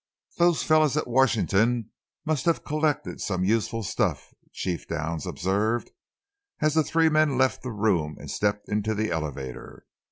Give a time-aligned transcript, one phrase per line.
[0.39, 1.91] "Those fellows at Washington
[2.25, 5.91] must have collected some useful stuff," Chief Downs observed,
[6.59, 9.85] as the three men left the room and stepped into the elevator.